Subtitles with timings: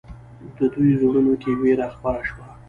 [0.57, 2.43] د دوی زړونو کې وېره خپره شوه.